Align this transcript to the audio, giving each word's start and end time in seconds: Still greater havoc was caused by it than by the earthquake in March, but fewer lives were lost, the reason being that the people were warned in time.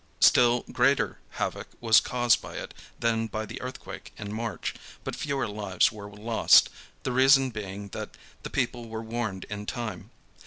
Still 0.19 0.61
greater 0.71 1.19
havoc 1.37 1.67
was 1.79 1.99
caused 1.99 2.41
by 2.41 2.55
it 2.55 2.73
than 2.99 3.27
by 3.27 3.45
the 3.45 3.61
earthquake 3.61 4.11
in 4.17 4.33
March, 4.33 4.73
but 5.03 5.15
fewer 5.15 5.47
lives 5.47 5.91
were 5.91 6.09
lost, 6.09 6.71
the 7.03 7.11
reason 7.11 7.51
being 7.51 7.89
that 7.89 8.17
the 8.41 8.49
people 8.49 8.89
were 8.89 9.03
warned 9.03 9.43
in 9.43 9.67
time. 9.67 10.09